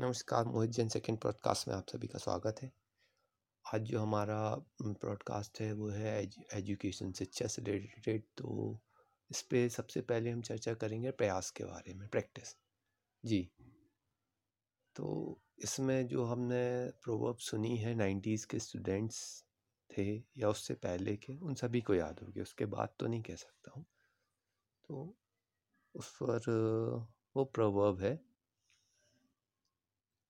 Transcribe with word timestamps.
नमस्कार 0.00 0.44
मोहित 0.44 0.70
Jain 0.70 0.88
second 0.88 1.18
podcast 1.18 1.68
में 1.68 1.74
आप 1.74 1.86
सभी 1.88 2.06
का 2.06 2.18
स्वागत 2.18 2.56
है। 2.62 2.70
आज 3.74 3.80
जो 3.80 4.00
हमारा 4.00 4.56
पॉडकास्ट 4.82 5.60
है 5.60 5.72
वो 5.72 5.88
है 5.88 6.22
एज, 6.22 6.36
एजुकेशन 6.54 7.12
शिक्षा 7.12 7.46
से 7.46 7.62
रिलेटेड 7.62 8.22
तो 8.36 8.78
इस 9.30 9.42
पर 9.42 9.68
सबसे 9.68 10.00
पहले 10.00 10.30
हम 10.30 10.42
चर्चा 10.42 10.74
करेंगे 10.74 11.10
प्रयास 11.10 11.50
के 11.50 11.64
बारे 11.64 11.94
में 11.94 12.08
प्रैक्टिस। 12.08 12.56
जी। 13.24 13.50
तो 14.96 15.40
इसमें 15.58 16.06
जो 16.06 16.24
हमने 16.24 16.90
प्रोवर्ब 16.90 17.36
सुनी 17.36 17.76
है 17.76 17.94
नाइन्टीज़ 17.94 18.46
के 18.46 18.58
स्टूडेंट्स 18.58 19.44
थे 19.90 20.16
या 20.16 20.48
उससे 20.48 20.74
पहले 20.74 21.16
के 21.16 21.38
उन 21.38 21.54
सभी 21.54 21.80
को 21.80 21.94
याद 21.94 22.20
होगी 22.22 22.40
उसके 22.40 22.66
बाद 22.66 22.88
तो 22.98 23.06
नहीं 23.06 23.22
कह 23.22 23.36
सकता 23.36 23.72
हूँ। 23.76 23.84
तो 24.88 25.16
उस 25.94 26.16
पर 26.22 26.50
वो 27.36 27.44
प्रवर्ब 27.44 28.00
है 28.00 28.27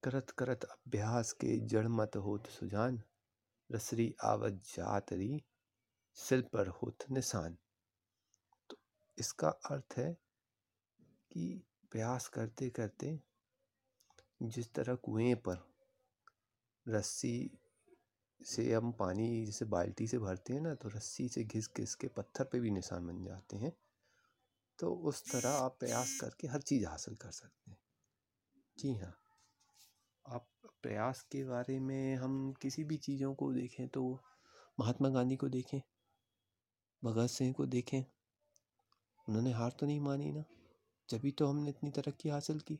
करत 0.02 0.30
करत 0.30 0.64
अभ्यास 0.64 1.32
के 1.32 1.56
जड़ 1.66 1.86
मत 1.88 2.16
होत 2.16 2.46
सुजान। 2.46 3.02
रसरी 3.70 4.14
आवत 4.24 4.52
जातरी 4.52 5.42
सिल 6.16 6.42
पर 6.42 6.68
होत 6.68 7.04
निशान। 7.10 7.56
तो 8.70 8.76
इसका 9.18 9.48
अर्थ 9.48 9.94
है 9.98 10.12
कि 11.30 11.62
प्रयास 11.90 12.28
करते 12.28 12.70
करते 12.70 13.18
जिस 14.42 14.72
तरह 14.74 14.94
कुएँ 14.94 15.34
पर 15.34 15.64
रस्सी 16.86 17.50
से 18.40 18.72
हम 18.74 18.92
पानी 18.92 19.44
जैसे 19.46 19.64
बाल्टी 19.64 20.06
से 20.06 20.18
भरते 20.18 20.52
हैं 20.52 20.60
ना 20.60 20.74
तो 20.74 20.88
रस्सी 20.88 21.28
से 21.28 21.44
घिस 21.44 21.68
घिस 21.76 21.94
के 21.94 22.08
पत्थर 22.08 22.44
पे 22.44 22.60
भी 22.60 22.70
निशान 22.70 23.06
बन 23.06 23.24
जाते 23.24 23.56
हैं। 23.56 23.72
तो 24.78 24.92
उस 24.92 25.22
तरह 25.32 25.50
आप 25.50 25.76
प्रयास 25.80 26.18
करके 26.20 26.48
हर 26.48 26.60
चीज़ 26.60 26.86
हासिल 26.86 27.14
कर 27.14 27.30
सकते 27.30 27.70
हैं। 27.70 27.78
जी 28.78 28.94
हाँ। 28.94 29.27
प्रयास 30.84 31.22
के 31.22 31.42
बारे 31.44 31.78
में 31.80 32.16
हम 32.16 32.52
किसी 32.62 32.84
भी 32.84 32.96
चीज़ों 32.96 33.34
को 33.34 33.52
देखें 33.52 33.86
तो 33.88 34.02
महात्मा 34.78 35.08
गांधी 35.08 35.36
को 35.36 35.48
देखें, 35.48 35.80
भगत 37.02 37.30
सिंह 37.30 37.52
को 37.52 37.66
देखें, 37.66 38.02
उन्होंने 39.28 39.52
हार 39.52 39.76
तो 39.80 39.86
नहीं 39.86 40.00
मानी 40.00 40.30
ना, 40.32 40.44
जभी 41.08 41.30
तो 41.30 41.46
हमने 41.46 41.70
इतनी 41.70 41.90
तरक्की 41.90 42.28
हासिल 42.28 42.60
की। 42.60 42.78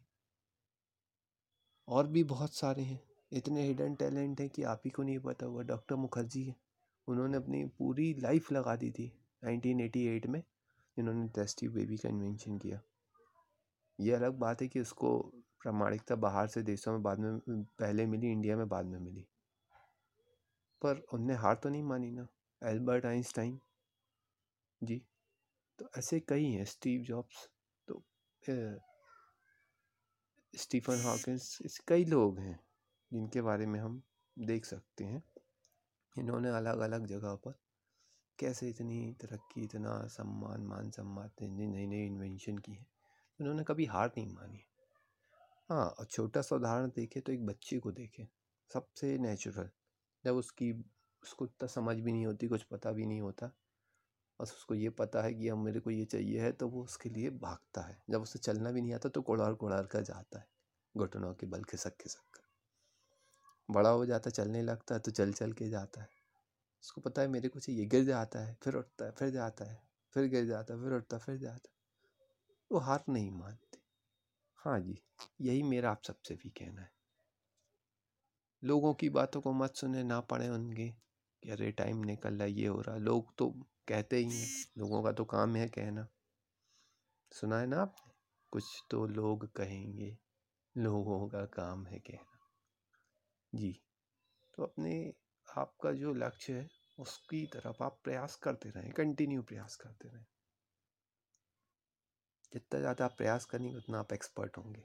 और 1.89 2.07
भी 2.07 2.25
बहुत 2.25 2.55
सारे 2.55 2.83
हैं, 2.83 3.01
इतने 3.33 3.67
हिडन 3.67 3.95
टैलेंट 3.95 4.41
हैं 4.41 4.49
कि 4.51 4.63
आप 4.63 4.83
ही 4.85 4.91
को 4.91 5.03
नहीं 5.03 5.19
पता 5.19 5.47
हुआ 5.47 5.63
डॉक्टर 5.63 5.95
मुखर्जी 5.95 6.43
है, 6.45 6.55
उन्होंने 7.09 7.37
अपनी 7.37 7.65
पूरी 7.79 8.13
लाइफ 8.15 8.53
लगा 8.53 8.77
दी 8.77 8.91
थी 8.91 9.13
1988 9.43 10.27
में, 10.27 10.43
जिन्होंने 10.97 11.29
टेस्ट 11.29 11.65
बेबी 11.67 11.97
का 11.97 12.09
इन्वेंशन 12.09 12.59
किया। 12.59 12.81
ये 13.99 14.13
अलग 14.13 14.39
बात 14.39 14.63
है 14.63 14.69
कि 14.69 14.81
उसको 14.81 15.11
प्रामाणिकता 15.63 16.15
बाहर 16.17 16.47
से 16.49 16.63
देशों 16.63 16.93
में 16.93 17.03
बाद 17.03 17.19
में 17.19 17.39
पहले 17.49 18.07
मिली, 18.07 18.31
इंडिया 18.33 18.57
में 18.57 18.69
बाद 18.69 18.87
में 18.87 18.99
मिली। 18.99 19.27
पर 20.83 21.03
उनने 21.13 21.35
हार 21.35 21.55
तो 21.55 21.69
नहीं 21.69 21.83
मानी 21.83 22.11
ना, 22.11 22.27
एल्बर्ट 22.63 23.07
आइंस्टाइन। 23.07 23.59
जी 24.83 25.03
तो 25.79 25.89
ऐसे 25.99 26.21
कई 26.21 26.45
हैं, 26.45 26.65
स्टीव 26.65 27.03
जॉब्स 27.03 27.49
तो 27.89 28.03
स्टीफन 30.55 31.03
हॉकिंस 31.03 31.79
कई 31.89 32.05
लोग 32.05 32.39
हैं, 32.39 32.59
जिनके 33.13 33.41
बारे 33.43 33.67
में 33.67 33.79
हम 33.81 34.03
देख 34.37 34.65
सकते 34.65 35.05
हैं। 35.05 35.23
इन्होंने 36.17 36.49
अलग 36.49 36.79
अलग 36.79 37.07
जगह 37.07 37.35
पर 37.35 37.55
कैसे 38.39 38.69
इतनी 38.69 39.13
तरक्की, 39.21 39.63
इतना 39.63 40.07
सम्मान 40.09 40.63
मान 40.63 40.91
सम्मान 40.91 41.31
नई 41.43 41.87
नई 41.87 42.07
इन्वेंशन 42.07 42.59
की 42.59 42.73
है 42.73 42.87
इन्होंने 43.41 43.65
कभी 43.65 43.85
हार 43.87 44.09
नहीं 44.09 44.33
मानी। 44.33 44.65
हाँ 45.71 45.87
और 45.91 46.05
छोटा 46.05 46.41
सा 46.43 46.57
उदाहरण 46.57 46.91
देखें 46.97 47.21
तो 47.23 47.33
एक 47.33 47.45
बच्चे 47.47 47.79
को 47.79 47.91
देखें, 47.93 48.27
सबसे 48.71 49.17
नेचुरल। 49.19 49.69
जब 50.25 50.37
उसकी, 50.37 50.73
उसको 51.23 51.45
इतना 51.45 51.67
समझ 51.67 51.97
भी 51.97 52.13
नहीं 52.13 52.27
होती, 52.27 52.49
कुछ 52.49 52.63
पता 52.63 52.93
भी 52.93 53.07
नहीं 53.07 53.21
होता, 53.21 53.47
बस 54.41 54.53
उसको 54.53 54.75
ये 54.75 54.91
पता 54.91 55.23
है 55.23 55.35
कि 55.35 55.49
अब 55.49 55.59
मेरे 55.59 55.81
को 55.81 55.91
ये 55.91 56.05
चाहिए 56.05 56.41
है 56.41 56.53
तो 56.53 56.69
वो 56.69 56.85
उसके 56.85 57.09
लिए 57.09 57.31
भागता 57.39 57.81
है। 57.81 57.99
जब 58.11 58.23
उसे 58.23 58.39
चलना 58.39 58.71
भी 58.71 58.81
नहीं 58.81 58.95
आता 58.95 59.09
तो 59.09 59.23
कोड़ार 59.23 59.55
कोड़ार 59.55 59.87
कर 59.87 60.03
जाता 60.03 60.39
है, 60.39 60.47
घुटनों 60.95 61.35
के 61.35 61.47
बल 61.47 61.65
खिसक 61.65 61.97
खिसक 61.97 62.23
कर। 62.35 62.47
बड़ा 63.69 63.91
हो 63.91 64.07
जाता 64.07 64.31
चलने 64.31 64.63
लगता 64.63 64.95
है 64.95 65.01
तो 65.01 65.11
चल 65.11 65.33
चल 65.33 65.53
के 65.53 65.69
जाता 65.69 66.03
है। 66.03 66.09
उसको 66.83 67.01
पता 67.01 67.23
है 67.23 67.29
मेरे 67.29 67.49
को 67.49 67.61
चाहिए, 67.61 67.87
गिर 67.87 68.05
जाता 68.05 68.41
है, 68.41 68.57
फिर 68.63 68.75
उठता 68.75 69.05
है, 69.05 69.11
फिर 69.11 69.31
जाता 69.31 69.65
है, 69.65 69.83
फिर 70.15 70.27
गिर 70.27 70.47
जाता 70.47 70.75
है, 70.75 70.81
फिर 70.81 70.93
उठता 70.93 71.19
फिर 71.19 71.37
जाता 71.37 71.71
है। 71.71 71.77
वो 72.71 72.79
हार 72.79 73.05
नहीं 73.09 73.31
मानते। 73.31 73.68
हाँ 74.59 74.81
जी, 74.81 75.03
यही 75.41 75.63
मेरा 75.63 75.91
आप 75.91 76.03
सबसे 76.03 76.35
भी 76.35 76.49
कहना 76.49 76.81
है। 76.81 76.91
लोगों 78.65 78.95
की 78.95 79.09
बातों 79.09 79.41
को 79.41 79.53
मत 79.53 79.75
सुने, 79.75 80.03
ना 80.03 80.21
पढ़े 80.21 80.49
उनके, 80.49 80.89
कि 81.43 81.51
अरे 81.51 81.71
टाइम 81.73 81.97
निकल 82.05 82.35
रहा 82.35 82.47
ये 82.47 82.67
हो 82.67 82.81
रहा 82.81 82.97
लोग 82.97 83.35
तो 83.39 83.51
कहते 83.89 84.17
ही 84.17 84.31
हैं, 84.31 84.65
लोगों 84.79 85.03
का 85.03 85.13
तो 85.13 85.25
काम 85.25 85.57
है 85.57 85.69
कहना। 85.69 86.09
सुना 87.33 87.61
है 87.61 87.67
ना 87.67 87.83
आपने? 87.83 88.13
कुछ 88.53 88.65
तो 88.91 89.07
लोग 89.07 89.53
कहेंगे, 89.53 90.19
लोगों 90.77 91.29
का 91.29 91.45
काम 91.45 91.87
है 91.87 91.99
कहना। 91.99 92.39
जी 93.55 93.81
तो 94.55 94.63
अपने 94.63 95.15
आपका 95.57 95.93
जो 95.93 96.15
लक्ष्य 96.15 96.53
है, 96.53 96.69
उसकी 96.99 97.47
तरफ़ 97.47 97.83
आप 97.83 98.01
प्रयास 98.05 98.37
करते 98.37 98.69
रहें 98.69 98.93
कंटिन्यू 98.93 99.43
प्रयास 99.43 99.77
करते 99.77 100.09
रहें। 100.09 100.27
जितना 102.53 102.81
ज़्यादा 102.81 103.05
आप 103.05 103.15
प्रयास 103.17 103.45
करेंगे, 103.45 103.77
उतना 103.77 103.99
आप 103.99 104.13
एक्सपर्ट 104.13 104.57
होंगे। 104.59 104.85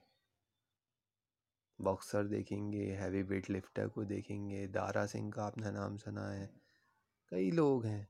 बॉक्सर 1.79 2.23
देखेंगे 2.23 2.85
हैवी 2.91 3.21
वेट 3.21 3.49
लिफ्टर 3.49 3.87
को 3.87 4.03
देखेंगे 4.03 4.67
दारा 4.67 5.05
सिंह 5.05 5.31
का 5.31 5.43
आपने 5.43 5.71
नाम 5.71 5.97
सुना 5.97 6.27
है। 6.29 6.49
कई 7.31 7.51
लोग 7.51 7.85
हैं। 7.85 8.07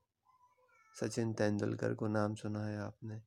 सचिन 0.95 1.33
तेंदुलकर 1.33 1.93
को 1.93 2.07
नाम 2.07 2.35
सुना 2.35 2.65
है 2.65 2.77
आपने। 2.77 3.21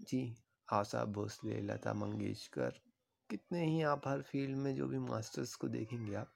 जी, 0.00 0.36
आशा 0.68 1.04
भोसले, 1.04 1.60
लता 1.60 1.94
मंगेशकर, 1.94 2.80
कितने 3.30 3.64
ही 3.66 3.82
आप 3.82 4.08
हर 4.08 4.22
फ़ील्ड 4.22 4.56
में 4.56 4.74
जो 4.74 4.86
भी 4.86 4.98
मास्टर्स 4.98 5.54
को 5.54 5.68
देखेंगे 5.68 6.14
आप 6.14 6.32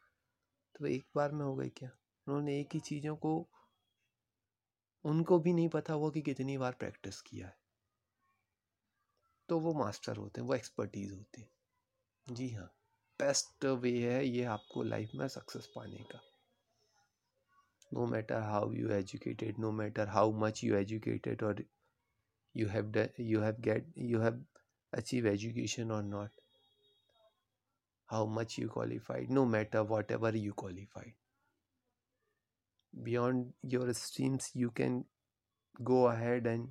तो 0.75 0.87
एक 0.87 1.07
बार 1.17 1.33
में 1.33 1.45
हो 1.45 1.55
गए 1.57 1.69
क्या? 1.69 1.91
उन्होंने 2.27 2.59
एक 2.61 2.69
ही 2.75 2.81
चीज़ों 2.81 3.17
को 3.17 3.33
उनको 5.05 5.39
भी 5.39 5.53
नहीं 5.53 5.69
पता 5.69 5.93
हुआ 5.93 6.11
कि 6.11 6.23
कितनी 6.23 6.59
बार 6.59 6.73
प्रैक्टिस 6.73 7.21
किया 7.21 7.47
है। 7.47 7.57
तो 9.49 9.61
वो 9.61 9.75
मास्टर 9.75 10.17
होते 10.17 10.41
हैं, 10.41 10.49
वो 10.49 10.55
एक्सपर्टीज़ 10.55 11.15
होते 11.15 11.41
हैं। 11.41 12.35
जी 12.35 12.49
हाँ 12.51 12.67
बेस्ट 13.21 13.65
वे 13.65 14.15
है 14.15 14.29
ये 14.29 14.45
आपको 14.45 14.83
लाइफ 14.83 15.11
में 15.15 15.29
सक्सेस 15.29 15.67
पाने 15.77 15.97
का। 15.97 16.21
No 17.95 18.07
matter 18.07 18.41
how 18.41 18.73
you 18.73 18.91
educated 18.91 19.59
no 19.59 19.73
matter 19.73 20.09
how 20.09 20.33
much 20.33 20.65
you 20.65 20.77
educated 20.77 21.43
और 21.43 21.65
you 22.57 22.69
have 22.69 23.09
you 23.21 23.41
have 23.41 23.57
get 23.61 23.95
you 23.99 24.21
have 24.21 24.45
achieve 24.95 25.27
education 25.27 25.91
और 25.91 26.03
not 26.03 26.31
how 28.13 28.27
much 28.27 28.59
you 28.59 28.69
qualified, 28.69 29.29
no 29.29 29.45
matter 29.45 29.85
whatever 29.85 30.31
you 30.37 30.53
qualified 30.53 31.13
beyond 33.03 33.53
your 33.63 33.93
streams 33.95 34.51
you 34.55 34.71
can 34.71 35.05
go 35.85 36.07
ahead 36.09 36.47
and 36.47 36.69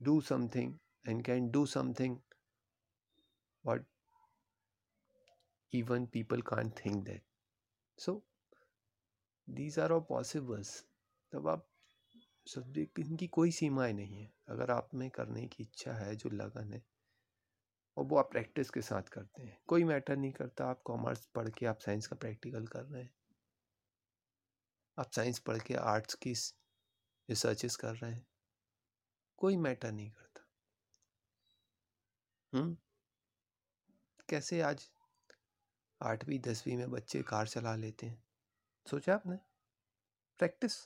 do 0.00 0.20
something 0.20 0.78
and 1.06 1.24
can 1.24 1.50
do 1.50 1.66
something 1.66 2.18
what 3.64 3.82
even 5.72 6.06
people 6.06 6.42
can't 6.42 6.74
think 6.74 7.04
that 7.06 7.20
so 7.98 8.22
these 9.48 9.78
are 9.78 9.92
all 9.92 10.06
possibles 10.14 10.84
तब 11.32 11.48
आप 11.48 11.66
सब 12.46 12.78
इनकी 12.78 13.26
कोई 13.26 13.50
सीमाएँ 13.50 13.92
नहीं 13.92 14.22
है 14.22 14.32
अगर 14.48 14.70
आप 14.70 14.88
में 14.94 15.10
करने 15.10 15.46
की 15.46 15.62
इच्छा 15.62 15.92
है 15.92 16.14
जो 16.16 16.30
लगन 16.30 16.72
है 16.72 16.82
और 17.96 18.04
वो 18.04 18.16
आप 18.16 18.30
प्रैक्टिस 18.32 18.70
के 18.70 18.80
साथ 18.82 19.02
करते 19.02 19.42
हैं 19.42 19.58
कोई 19.66 19.84
मैटर 19.84 20.16
नहीं 20.16 20.32
करता 20.32 20.66
आप 20.66 20.82
कॉमर्स 20.84 21.24
पढ़ 21.34 21.48
के 21.48 21.66
आप 21.66 21.78
साइंस 21.78 22.06
का 22.06 22.16
प्रैक्टिकल 22.16 22.66
कर 22.66 22.82
रहे 22.82 23.02
हैं 23.02 23.14
आप 25.00 25.10
साइंस 25.12 25.38
पढ़ 25.38 25.58
के 25.58 25.74
आर्ट्स 25.74 26.14
की 26.14 26.32
रिसर्चेस 27.30 27.76
कर 27.76 27.94
रहे 27.94 28.12
हैं। 28.12 28.26
कोई 29.36 29.56
मैटर 29.56 29.92
नहीं 29.92 30.10
करता। 30.10 30.48
हम्म 32.54 32.76
कैसे 34.28 34.60
आज 34.60 34.90
आठवीं, 36.02 36.40
दसवीं 36.40 36.76
में 36.76 36.90
बच्चे 36.90 37.22
कार 37.22 37.48
चला 37.48 37.76
लेते 37.76 38.06
हैं? 38.06 38.24
सोचा 38.90 39.14
आपने? 39.14 39.36
प्रैक्टिस? 40.38 40.84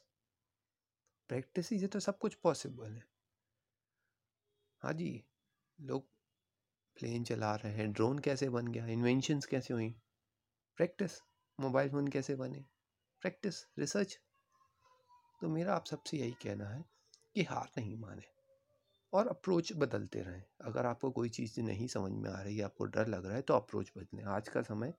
प्रैक्टिस 1.28 1.70
ही 1.70 1.78
से 1.78 1.86
तो 1.86 2.00
सब 2.00 2.18
कुछ 2.18 2.34
पॉसिबल 2.34 2.90
है। 2.90 3.04
हाँ 4.82 4.92
जी, 4.92 5.24
लोग 5.80 6.08
प्लेन 6.94 7.24
चला 7.24 7.54
रहे 7.54 7.72
हैं, 7.72 7.92
ड्रोन 7.92 8.18
कैसे 8.18 8.48
बन 8.48 8.68
गया, 8.68 8.86
इन्वेंशंस 8.86 9.46
कैसे 9.46 9.74
हुई? 9.74 9.90
प्रैक्टिस, 10.76 11.20
मोबाइल 11.60 11.90
फ़ोन 11.90 12.08
कैसे 12.08 12.34
बने? 12.34 12.73
Practice, 13.24 13.54
research. 13.78 14.18
तो 15.40 15.48
मेरा 15.48 15.74
आप 15.74 15.84
सबसे 15.86 16.16
यही 16.16 16.32
कहना 16.32 16.68
है 16.68 16.84
कि 17.34 17.42
हार 17.42 17.70
नहीं 17.78 17.96
माने 17.96 18.22
और 19.12 19.28
अप्रोच 19.28 19.72
बदलते 19.72 20.20
रहें। 20.20 20.42
अगर 20.60 20.86
आपको 20.86 21.10
कोई 21.10 21.28
चीज़ 21.28 21.60
नहीं 21.60 21.86
समझ 21.86 22.12
में 22.12 22.30
आ 22.30 22.42
रही 22.42 22.56
है 22.58 22.64
आपको 22.64 22.84
डर 22.84 23.06
लग 23.06 23.26
रहा 23.26 23.36
है 23.36 23.42
तो 23.42 23.54
अप्रोच 23.54 23.92
बदलें। 23.98 24.24
आज 24.24 24.48
का 24.48 24.62
समय 24.62 24.94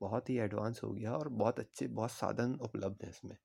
बहुत 0.00 0.30
ही 0.30 0.38
एडवांस 0.38 0.80
हो 0.84 0.92
गया 0.92 1.12
और 1.12 1.28
बहुत 1.28 1.60
अच्छे, 1.60 1.88
बहुत 1.88 2.10
साधन 2.10 2.54
उपलब्ध 2.54 3.02
हैं 3.02 3.10
इसमें। 3.10 3.36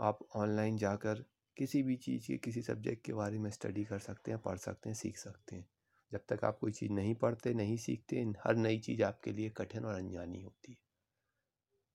आप 0.00 0.18
ऑनलाइन 0.36 0.76
जाकर 0.76 1.24
किसी 1.56 1.82
भी 1.82 1.96
चीज़ 1.96 2.26
के, 2.26 2.36
किसी 2.36 2.62
सब्जेक्ट 2.62 3.04
के 3.04 3.12
बारे 3.12 3.38
में 3.38 3.50
स्टडी 3.50 3.84
कर 3.84 3.98
सकते 3.98 4.30
हैं, 4.30 4.40
पढ़ 4.40 4.58
सकते 4.58 4.88
हैं, 4.88 4.96
सीख 4.96 5.18
सकते 5.18 5.56
हैं। 5.56 5.68
जब 6.12 6.24
तक 6.28 6.44
आप 6.44 6.58
कोई 6.58 6.72
चीज़ 6.72 6.92
नहीं 6.92 7.14
पढ़ते, 7.14 7.54
नहीं 7.54 7.76
सीखते, 7.76 8.32
हर 8.44 8.56
नई 8.56 8.78
चीज़ 8.78 9.02
आपके 9.02 9.32
लिए 9.32 9.50
कठिन 9.50 9.84
और 9.84 9.94
अनजानी 9.94 10.40
होती 10.40 10.72
है। 10.72 10.87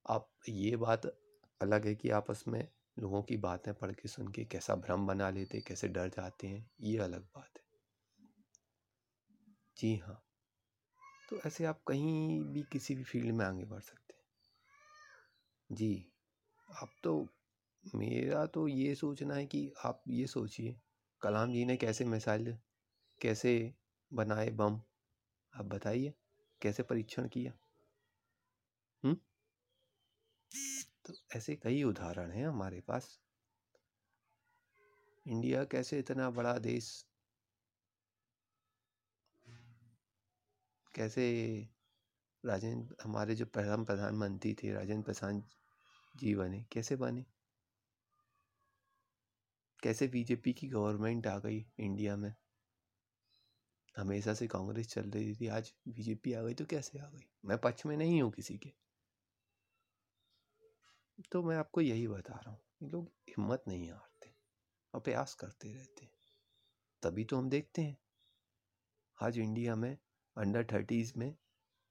आप, 0.05 0.29
ये 0.49 0.75
बात 0.75 1.05
अलग 1.61 1.85
है 1.85 1.95
कि 1.95 2.09
आपस 2.09 2.43
में 2.47 2.67
लोगों 2.99 3.21
की 3.23 3.37
बातें 3.37 3.73
पढ़ 3.73 3.91
के 3.91 4.07
सुन 4.07 4.27
के 4.27 4.45
कैसा 4.45 4.75
भ्रम 4.75 5.07
बना 5.07 5.29
लेते 5.29 5.61
कैसे 5.61 5.87
डर 5.87 6.07
जाते 6.07 6.47
हैं, 6.47 6.71
ये 6.81 6.97
अलग 6.97 7.21
बात 7.21 7.49
है। 7.57 7.63
जी 9.77 9.95
हाँ। 9.95 10.23
तो 11.29 11.39
ऐसे 11.45 11.65
आप 11.65 11.83
कहीं 11.87 12.43
भी 12.45 12.63
किसी 12.71 12.95
भी 12.95 13.03
फ़ील्ड 13.03 13.35
में 13.35 13.45
आगे 13.45 13.65
बढ़ 13.65 13.79
सकते 13.79 14.13
हैं। 14.13 15.77
जी, 15.77 16.11
आप 16.81 16.89
तो 17.03 17.27
मेरा 17.95 18.45
तो 18.45 18.67
ये 18.67 18.95
सोचना 18.95 19.35
है 19.35 19.45
कि 19.45 19.73
आप 19.85 20.03
ये 20.07 20.27
सोचिए, 20.27 20.75
कलाम 21.21 21.53
जी 21.53 21.65
ने 21.65 21.77
कैसे 21.77 22.05
मिसाइल 22.05 22.57
कैसे 23.21 23.73
बनाए 24.13 24.49
बम, 24.49 24.81
आप 25.53 25.65
बताइए, 25.65 26.13
कैसे 26.61 26.83
परीक्षण 26.83 27.27
किया 27.27 27.53
हुँ? 29.03 29.15
तो 31.05 31.13
ऐसे 31.35 31.55
कई 31.55 31.83
उदाहरण 31.83 32.31
हैं 32.31 32.47
हमारे 32.47 32.81
पास। 32.81 33.19
इंडिया 35.27 35.63
कैसे 35.63 35.99
इतना 35.99 36.29
बड़ा 36.29 36.57
देश? 36.57 37.05
कैसे 40.95 41.25
राजेंद्र, 42.45 42.95
हमारे 43.03 43.35
जो 43.35 43.45
प्रथम 43.45 43.85
प्रधानमंत्री 43.85 44.53
थे, 44.53 44.73
राजेंद्र 44.73 45.05
प्रसाद 45.05 45.43
जी 46.17 46.35
बने? 46.35 46.65
कैसे 46.71 46.95
बने? 46.95 47.25
कैसे 49.83 50.07
बीजेपी 50.07 50.53
की 50.53 50.67
गवर्नमेंट 50.67 51.27
आ 51.27 51.39
गई 51.39 51.65
इंडिया 51.79 52.15
में? 52.15 52.35
हमेशा 53.97 54.33
से 54.33 54.47
कांग्रेस 54.47 54.87
चल 54.87 55.09
रही 55.09 55.35
थी, 55.35 55.47
आज 55.47 55.73
बीजेपी 55.87 56.33
आ 56.33 56.41
गई 56.41 56.53
तो 56.53 56.65
कैसे 56.65 56.99
आ 56.99 57.05
गई? 57.05 57.27
मैं 57.45 57.57
पक्ष 57.57 57.85
में 57.85 57.97
नहीं 57.97 58.21
हूँ 58.21 58.31
किसी 58.31 58.57
के। 58.57 58.73
तो 61.31 61.43
मैं 61.43 61.57
आपको 61.57 61.81
यही 61.81 62.07
बता 62.07 62.33
रहा 62.33 62.51
हूँ 62.51 62.89
लोग 62.89 63.11
हिम्मत 63.29 63.63
नहीं 63.67 63.91
हारते 63.91 64.35
और 64.93 65.01
प्रयास 65.01 65.33
करते 65.33 65.73
रहते 65.73 66.05
हैं। 66.05 66.11
तभी 67.01 67.23
तो 67.23 67.37
हम 67.37 67.49
देखते 67.49 67.81
हैं। 67.81 67.97
आज 69.21 69.37
इंडिया 69.37 69.75
में 69.75 69.97
अंडर 70.37 70.65
थर्टीज़ 70.65 71.13
में 71.17 71.35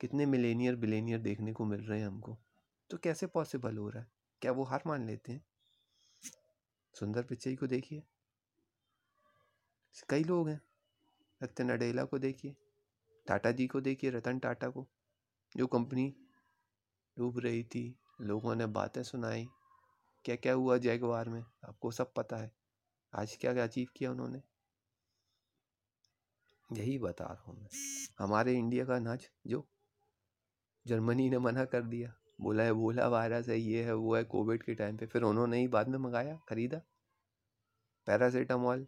कितने 0.00 0.26
मिलेनियर, 0.26 0.76
बिलेनियर 0.76 1.18
देखने 1.18 1.52
को 1.52 1.64
मिल 1.64 1.80
रहे 1.80 2.00
हैं 2.00 2.06
हमको। 2.06 2.38
तो 2.90 2.98
कैसे 2.98 3.26
पॉसिबल 3.26 3.76
हो 3.76 3.88
रहा 3.88 4.02
है? 4.02 4.12
क्या 4.40 4.52
वो 4.52 4.64
हार 4.64 4.82
मान 4.86 5.06
लेते 5.06 5.32
हैं? 5.32 5.44
सुंदर 6.94 7.22
पिचई 7.22 7.56
को 7.56 7.66
देखिए। 7.66 8.02
कई 10.08 10.24
लोग 10.24 10.48
हैं। 10.48 10.60
रतन 11.42 11.70
अडेला 11.70 12.04
को 12.04 12.18
देखिए। 12.18 12.56
टाटा 13.26 13.52
जी 13.52 13.66
को 13.66 13.80
देखिए, 13.80 14.10
रतन 14.10 14.38
टाटा 14.38 14.68
को, 14.68 14.88
जो 15.56 15.66
कंपनी 15.66 16.16
डूब 17.18 17.38
रही 17.38 17.64
थी। 17.64 17.98
लोगों 18.22 18.54
ने 18.54 18.66
बातें 18.66 19.02
सुनाई। 19.02 19.48
क्या 20.24 20.36
क्या 20.36 20.52
हुआ 20.52 20.78
जैगवार 20.78 21.28
में? 21.28 21.44
आपको 21.64 21.90
सब 21.90 22.12
पता 22.12 22.36
है। 22.36 22.52
आज 23.14 23.36
क्या 23.36 23.52
क्या 23.52 23.64
अचीव 23.64 23.88
किया 23.96 24.10
उन्होंने? 24.10 24.42
यही 26.72 26.98
बता 26.98 27.24
रहा 27.24 27.42
हूँ 27.42 27.60
मैं। 27.60 27.68
हमारे 28.18 28.54
इंडिया 28.54 28.84
का 28.84 28.96
अनाज 28.96 29.28
जो 29.46 29.68
जर्मनी 30.86 31.30
ने 31.30 31.38
मना 31.38 31.64
कर 31.64 31.82
दिया। 31.82 32.14
बोला 32.40 32.62
है, 32.62 32.72
बोला 32.72 33.08
वायरस 33.08 33.48
है, 33.48 33.58
ये 33.58 33.84
है, 33.84 33.94
वो 33.94 34.16
है, 34.16 34.24
कोविड 34.24 34.62
के 34.62 34.74
टाइम 34.74 34.96
पे। 34.96 35.06
फिर 35.06 35.22
उन्होंने 35.22 35.58
ही 35.58 35.68
बाद 35.68 35.88
में 35.88 35.98
मंगाया, 35.98 36.40
खरीदा। 36.48 36.80
पैरासीटामॉल 38.06 38.86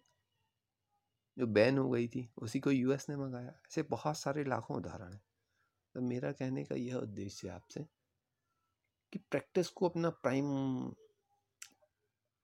जो 1.38 1.46
बैन 1.46 1.78
हो 1.78 1.90
गई 1.90 2.08
थी, 2.08 2.32
उसी 2.38 2.60
को 2.60 2.70
यूएस 2.70 3.08
ने 3.08 3.16
मंगाया। 3.16 3.48
ऐसे 3.48 3.82
बहुत 3.82 4.18
सारे 4.18 4.44
लाखों 4.44 4.76
उदाहरण 4.76 5.12
हैं। 5.12 5.22
तो 5.94 6.00
मेरा 6.00 6.32
कहने 6.32 6.64
का 6.64 6.74
यह 6.74 6.96
उद्देश्य 6.96 7.48
आपसे 7.48 7.86
कि 9.14 9.18
प्रैक्टिस 9.30 9.68
को 9.70 9.88
अपना 9.88 10.10
प्राइम 10.10 10.46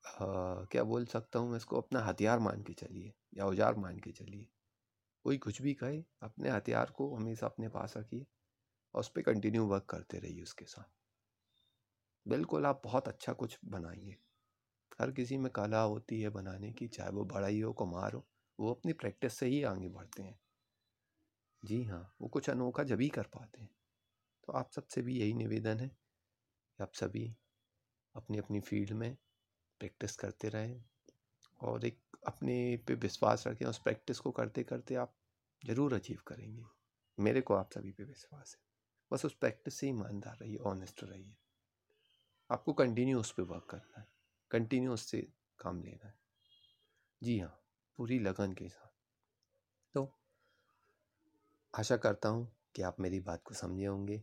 आ, 0.04 0.24
क्या 0.64 0.82
बोल 0.84 1.04
सकता 1.06 1.38
हूँ 1.38 1.50
मैं 1.50 1.56
इसको 1.56 1.76
अपना 1.76 2.00
हथियार 2.00 2.38
मान 2.38 2.62
के 2.62 2.72
चलिए 2.72 3.12
या 3.34 3.44
औज़ार 3.44 3.74
मान 3.76 3.98
के 3.98 4.12
चलिए। 4.12 4.46
कोई 5.24 5.38
कुछ 5.38 5.62
भी 5.62 5.74
कहे 5.74 6.02
अपने 6.22 6.50
हथियार 6.50 6.90
को 6.90 7.14
हमेशा 7.16 7.46
अपने 7.46 7.68
पास 7.68 7.96
रखिए 7.96 8.26
और 8.94 9.00
उस 9.00 9.08
पर 9.08 9.22
कंटिन्यू 9.22 9.66
वर्क 9.66 9.86
करते 9.90 10.18
रहिए 10.18 10.42
उसके 10.42 10.64
साथ। 10.64 10.90
बिल्कुल 12.26 12.66
आप 12.66 12.80
बहुत 12.84 13.08
अच्छा 13.08 13.32
कुछ 13.32 13.58
बनाएँगे 13.64 14.16
हर 15.00 15.10
किसी 15.10 15.38
में 15.38 15.52
कला 15.52 15.82
होती 15.82 16.20
है 16.22 16.30
बनाने 16.30 16.72
की 16.72 16.88
चाहे 16.88 17.10
वो 17.10 17.24
बड़ा 17.24 17.46
ही 17.46 17.60
हो 17.60 17.72
कुमार 17.72 18.12
हो 18.12 18.26
वो 18.58 18.74
अपनी 18.74 18.92
प्रैक्टिस 18.94 19.38
से 19.38 19.46
ही 19.46 19.62
आगे 19.64 19.88
बढ़ते 19.88 20.22
हैं। 20.22 20.38
जी 21.62 21.82
हाँ 21.84 22.16
वो 22.20 22.28
कुछ 22.28 22.50
अनोखा 22.50 22.82
जब 22.82 23.00
ही 23.00 23.08
कर 23.08 23.26
पाते 23.34 23.60
हैं। 23.60 23.70
तो 24.48 24.52
आप 24.52 24.70
सबसे 24.72 25.02
भी 25.02 25.18
यही 25.20 25.34
निवेदन 25.34 25.80
है 25.80 25.90
आप 26.82 26.92
सभी 26.94 27.36
अपनी 28.14 28.38
अपनी 28.38 28.60
फ़ील्ड 28.60 28.92
में 28.92 29.16
प्रैक्टिस 29.80 30.16
करते 30.16 30.48
रहें 30.48 30.84
और 31.60 31.84
एक 31.84 31.98
अपने 32.26 32.76
पे 32.76 32.94
विश्वास 32.94 33.46
रखें 33.46 33.66
उस 33.66 33.78
प्रैक्टिस 33.78 34.18
को 34.18 34.30
करते 34.30 34.62
करते 34.62 34.94
आप 34.94 35.14
ज़रूर 35.66 35.94
अचीव 35.94 36.18
करेंगे। 36.26 36.64
मेरे 37.18 37.40
को 37.40 37.54
आप 37.54 37.70
सभी 37.72 37.92
पे 37.92 38.04
विश्वास 38.04 38.56
है। 38.58 38.62
बस 39.12 39.24
उस 39.24 39.34
प्रैक्टिस 39.34 39.74
से 39.74 39.88
ईमानदार 39.88 40.36
रहिए 40.36 40.56
ऑनेस्ट 40.56 41.04
रहिए। 41.04 41.36
आपको 42.50 42.72
कंटिन्यू 42.72 43.20
उस 43.20 43.32
पर 43.32 43.42
वर्क 43.42 43.66
करना 43.70 44.00
है। 44.00 44.06
कंटिन्यू 44.50 44.92
उससे 44.92 45.32
काम 45.58 45.82
लेना 45.82 46.08
है। 46.08 46.14
जी 47.22 47.38
हाँ 47.38 47.62
पूरी 47.96 48.18
लगन 48.18 48.52
के 48.52 48.68
साथ। 48.68 48.92
तो 49.94 50.12
आशा 51.74 51.96
करता 51.96 52.28
हूँ 52.28 52.56
कि 52.74 52.82
आप 52.82 53.00
मेरी 53.00 53.20
बात 53.20 53.42
को 53.42 53.54
समझे 53.54 53.86
होंगे 53.86 54.22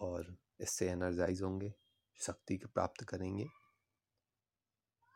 और 0.00 0.36
इससे 0.60 0.90
एनर्जाइज 0.90 1.42
होंगे। 1.42 1.74
शक्ति 2.20 2.56
को 2.56 2.68
प्राप्त 2.68 3.04
करेंगे। 3.04 3.46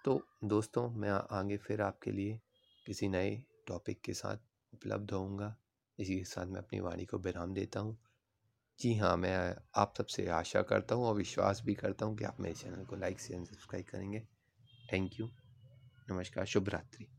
तो 0.05 0.23
दोस्तों, 0.45 0.91
मैं 0.91 1.11
आगे 1.11 1.57
फिर 1.57 1.83
आपके 1.83 2.11
लिए 2.11 2.41
किसी 2.87 3.09
नए 3.09 3.45
टॉपिक 3.67 4.01
के 4.01 4.13
साथ 4.13 4.37
उपलब्ध 4.75 5.11
होऊँगा। 5.11 5.57
इसी 6.01 6.19
के 6.19 6.25
साथ 6.25 6.47
मैं 6.47 6.61
अपनी 6.61 6.81
वाणी 6.81 7.05
को 7.05 7.19
विराम 7.19 7.55
देता 7.55 7.81
हूँ। 7.81 7.99
जी 8.81 8.95
हाँ 8.95 9.17
मैं 9.17 9.57
आप 9.75 9.95
सबसे 9.99 10.27
आशा 10.27 10.63
करता 10.63 10.95
हूँ 10.95 11.05
और 11.05 11.15
विश्वास 11.15 11.63
भी 11.65 11.75
करता 11.75 12.07
हूँ 12.07 12.17
कि 12.17 12.25
आप 12.25 12.41
मेरे 12.41 12.55
चैनल 12.55 12.85
को 12.85 12.97
लाइक, 12.97 13.21
शेयर, 13.21 13.45
सब्सक्राइब 13.45 13.87
करेंगे। 13.87 14.27
Thank 14.93 15.11
you. 15.21 15.31
नमस्कार, 16.11 16.47
शुभ 16.47 16.69
रात्रि। 16.69 17.18